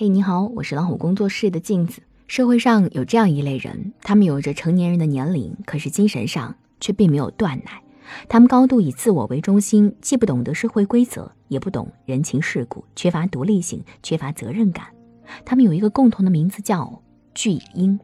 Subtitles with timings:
[0.00, 2.02] 嘿，你好，我是老虎工作室的镜子。
[2.28, 7.82] 社会上有这样一类人，他们有着成年人的年龄，可是精神上却并没有断奶。
[8.28, 14.86] 他们高度以自我为中心，既不懂得社会规则，也不懂人情世故，缺乏独立性，缺乏责任感。
[15.44, 17.02] 他们有一个共同的名字，叫
[17.34, 17.98] 巨婴。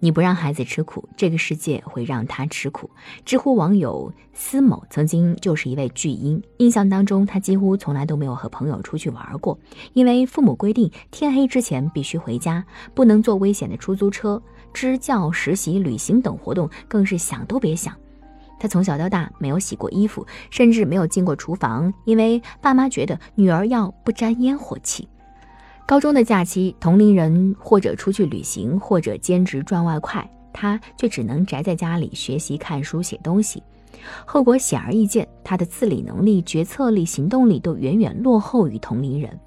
[0.00, 2.90] 你不让孩子吃苦，这个世界会让他吃苦。
[3.24, 9.58] 知乎网友司某曾经就是一位巨婴，印象当中他几乎从来都没有和朋友出去玩过，
[9.92, 14.42] 因为父母规定天黑之前必须回家，不能坐危险的出租车。
[14.72, 17.96] 支教、实习、旅行等活动更是想都别想。
[18.58, 25.08] 他从小到大没有洗过衣服，甚至没有进过厨房，因为爸妈觉得女儿要不沾烟火气。
[25.86, 33.62] 高中的假期，同龄人或者出去旅行，或者兼职赚外快，他却只能宅在家里学习、看书、写东西。
[34.24, 39.38] 后果显而易见，他的自理能力、决策力、行动力都远远落后于同龄人。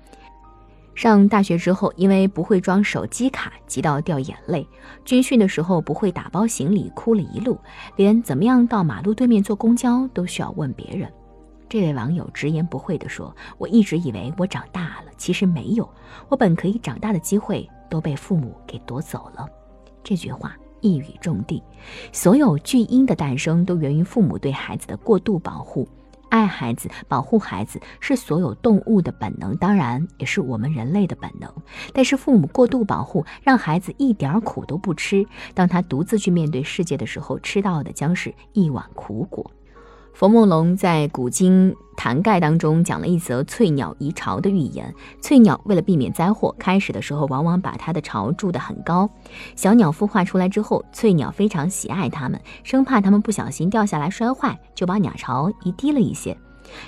[0.95, 4.65] 上大学之后，因为不会装手机卡，急到掉眼泪；
[5.03, 7.59] 军训的时候不会打包行李，哭了一路，
[7.97, 11.11] 连怎么样到马路对面坐公交都需要问别人。
[11.69, 15.87] 这位网友直言不讳地说：“我一直以为我长大了，其实没有。
[16.27, 19.47] 我本可以长大的机会都被父母给夺走了。”
[20.03, 21.61] 这句话一语中的，
[22.11, 25.87] 所有巨婴的诞生都源于父母对孩子的过度保护。
[26.29, 31.51] 爱孩子、保护孩子是所有动物的本能，当然也是我们人类的本能。
[31.93, 39.51] 但是父母过度保护，让孩子一点苦都不吃，当他独自去面对世界的时候，吃到的将是一碗苦果。
[40.19, 44.93] 冯梦龙在《古今谈概》当中讲了一则翠鸟移巢的寓言。
[45.21, 49.09] 翠鸟为了避免灾祸，开始的时候往往把它的巢筑得很高。
[49.55, 56.37] 小鸟孵化出来之后，翠鸟非常喜爱它们，生怕它们不小心掉下来摔坏，就把鸟巢移低了一些。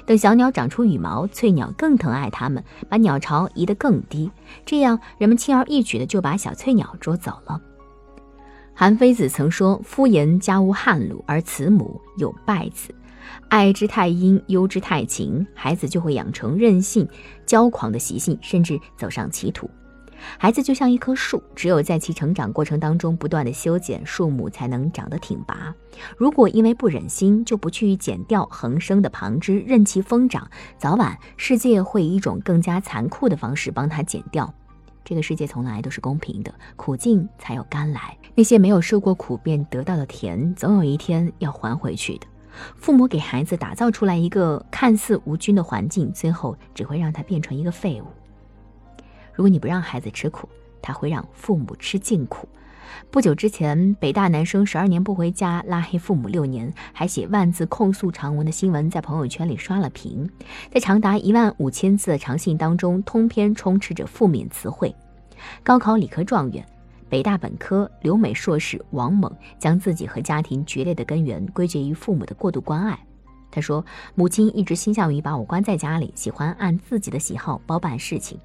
[0.05, 4.29] 等小鸟长出羽毛，翠鸟更疼爱它们，把鸟巢移得更低。
[4.65, 7.61] 这样，人们轻而易举的就把小翠鸟捉走了。
[8.73, 12.93] 韩非子曾说：“夫言家无汉禄，而慈母有败子。”
[13.49, 17.07] 爱之太阴，忧之太晴，孩子就会养成任性、
[17.45, 19.69] 骄狂的习性，甚至走上歧途。
[20.37, 25.73] 孩子就像一棵树，只有在其成长过程当中不断的修剪，树木才能长得挺拔。
[26.15, 34.53] 如果因为不忍心就不去剪掉横生的旁枝，任其疯长，早晚世界会以一种更加残酷的方式帮他剪掉。
[35.03, 38.15] 这个世界从来都是公平的，苦尽才有甘来。
[38.35, 42.27] 那些没有受过苦便得到的甜，总有一天要还回去的。
[42.75, 48.05] 父母给孩子打造出来一个看似无菌的环境，最后只会让他变成一个废物。
[49.33, 50.47] 如果你不让孩子吃苦，
[50.81, 52.47] 他会让父母吃尽苦。
[53.09, 60.29] 不久之前，北大男生十二年不回家，拉黑父母六年，还写万字控诉长文的新闻，在朋友圈里刷了屏。
[60.69, 64.93] 在长达一万五千字的长信当中，通篇充斥着负面词汇。
[65.63, 66.65] 高考理科状元。
[67.11, 69.29] 北大本科留美硕士王猛
[69.59, 72.97] 将自己和家庭决裂的根源归结于父母的过度关爱。
[73.51, 73.83] 他说
[74.15, 78.39] ：“母亲一直倾向于把我关在家里，喜欢按自己的喜好包办事情。”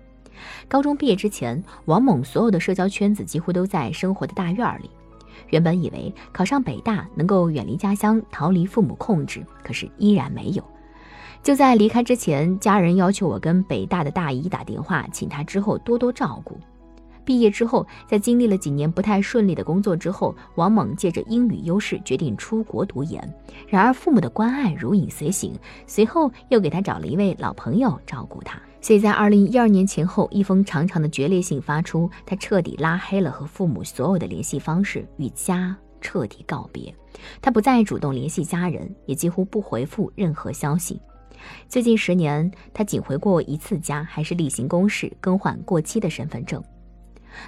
[0.67, 4.91] 高中毕业之前，王猛所有的社交圈子几乎都在生活的大院里。
[5.51, 10.65] 原本以为考上北大能够远离家乡，逃离父母控制，可是依然没有。
[11.41, 16.59] 就在离开之前，家人要求我跟北大的大姨打电话，请她之后多多照顾。
[17.27, 23.21] 毕业之后，在经历了几年不太顺利的工作之后，王猛借着英语优势决定出国读研。
[23.67, 25.53] 然而父母的关爱如影随形，
[25.89, 28.59] 随后又给他找了一位老朋友照顾他。
[28.81, 36.95] 所以在二零一二年前后，一封长长的决裂信发出，他彻底拉黑了和父母所有的联系方式，与家彻底告别。
[37.43, 41.01] 他不再主动联系家人，也几乎不回复任何消息。
[41.69, 46.63] 最近十年，他仅回过一次家，还是例行公事更换过期的身份证。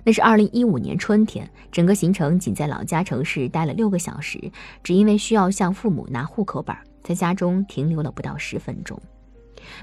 [0.04, 4.50] 那是二零一五年春天，整个行程仅在老家城市待了六个小时，
[4.82, 9.00] 只因为需要向父母拿户口本，在家中停留了不到十分钟。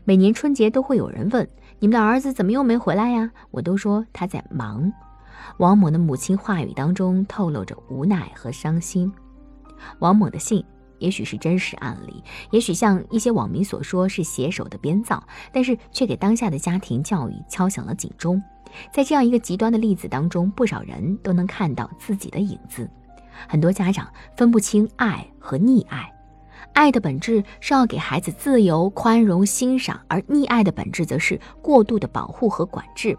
[0.04, 1.48] 每年春节都会有人问
[1.80, 4.92] ：“你们的儿子怎么又没回来呀？”我都说他在忙。
[5.58, 9.12] 王某的母亲话语当中透露着无奈和伤心。
[10.00, 10.64] 王某的信
[11.00, 18.42] 也许是真实案例，也许像一些网民所说是写手的编造，但是却给当下的家庭教育敲响了警钟。
[18.92, 22.90] 在这样一个极端的例子当中，不少人都能看到自己的影子。
[23.48, 26.12] 很多家长分不清爱和溺爱，
[26.74, 33.18] 爱的本质是要给孩子自由、宽容、欣赏，而溺爱的本质则是过度的保护和管制。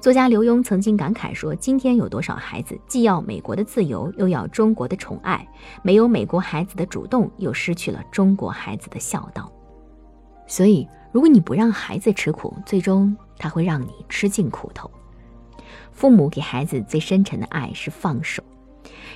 [0.00, 5.46] 作家刘墉曾经感慨说：“今天有多少孩子既要美国的自由，又要中国的宠爱，
[5.82, 9.52] 没有美国孩子的主动，又失去了中国孩子的孝道。”
[10.48, 13.14] 所以，如果你不让孩子吃苦，最终。
[13.42, 14.90] 他会让你吃尽苦头。
[15.92, 18.42] 父母给孩子最深沉的爱是放手。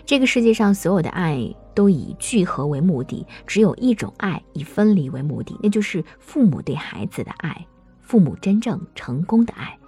[0.06, 7.66] 这个世界上所有的爱都以聚合为目的，只有一种爱以分离为目的，那就是父母对孩子的爱。
[8.00, 9.78] 父母真正成功的爱，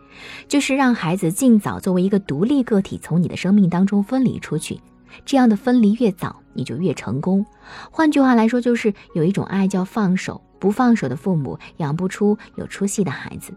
[0.49, 4.81] 就是让孩子尽早作为一个独立个体从你的生命当中分离出去。
[5.25, 7.45] 这样的分离越早，你就越成功。
[7.91, 13.55] 换句话来说，就是有一种爱叫放手，不放手的父母养不出有出息的孩子。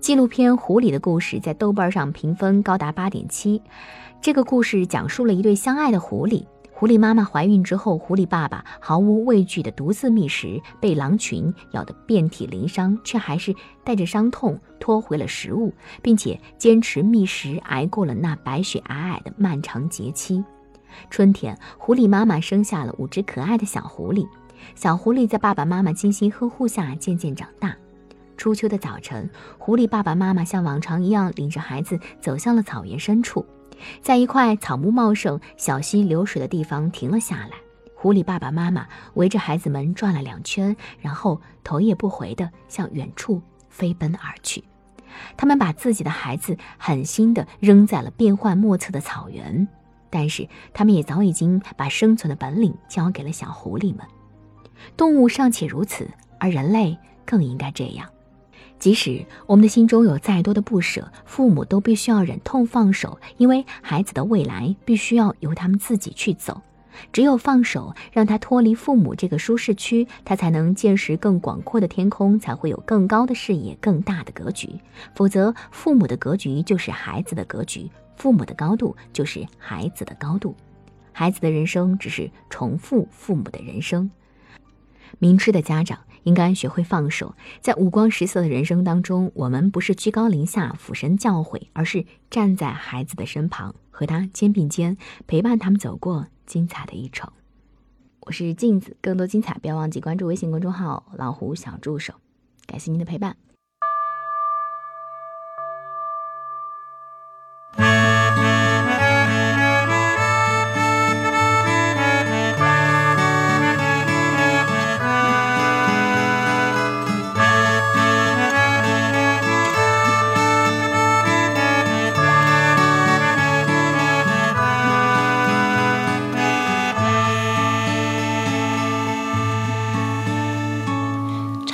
[0.00, 3.62] 纪录片《狐狸的故事》在豆瓣上评分高达八点七。
[4.20, 6.44] 这个故事讲述了一对相爱的狐狸。
[6.82, 20.42] 狐狸妈妈怀孕之后，狐狸爸爸毫无畏惧地独自觅食，被狼群咬得遍体鳞伤，却还是带着伤痛拖回了食物，并且坚持觅食，挨过了那白雪皑皑的漫长节期。
[21.08, 24.26] 春天，狐狸妈妈生下了五只可爱的小狐狸。
[24.74, 27.76] 小狐狸在爸爸妈妈精心呵护下渐渐长大。
[28.36, 33.46] 初秋的早晨，狐狸爸爸妈妈像往常一样领着孩子走向了草原深处，
[34.00, 37.50] 在一块草木茂盛、小溪流水的地方停了下来。
[37.94, 44.64] 狐狸爸爸妈妈围着孩子们转了两圈，然后头也不回地向远处飞奔而去。
[45.36, 49.68] 他们把自己的孩子狠心地扔在了变幻莫测的草原，
[50.10, 54.04] 但是他们也早已经把生存的本领交给了小狐狸们。
[54.96, 58.08] 动物尚且如此，而人类更应该这样。
[58.82, 66.60] 即使我们的心中有再多的不舍，父母都必须要忍痛放手，因为孩子的未来必须要由他们自己去走。
[67.12, 74.68] 只有放手，让他脱离父母这个舒适区，他才能见识更广阔的天空，才会有更高的视野、更大的格局。
[75.14, 80.56] 否则，父母的格局就是孩子的格局，父母的高度就是孩子的高度，
[81.12, 84.10] 孩子的人生只是重复父母的人生。
[85.20, 86.00] 明智的家长。
[86.24, 94.96] 应该学会放手，在五光十色的人生当中，我们不是居高临下俯身教诲，而是站在孩子的身旁，和他肩并肩，
[95.26, 97.30] 陪伴他们走过精彩的一程。
[98.20, 102.14] 我是镜子，更多精彩不要忘记关注微信公众号“老虎小助手”。
[102.66, 103.36] 感谢您的陪伴。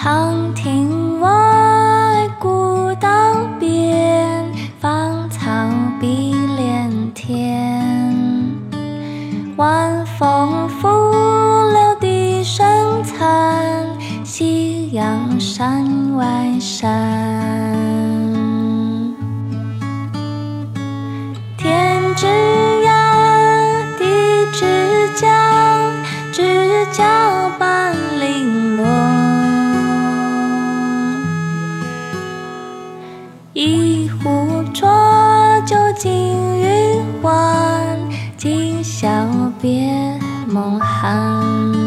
[0.00, 0.97] 长亭
[38.82, 39.08] 小
[39.60, 41.77] 别梦寒。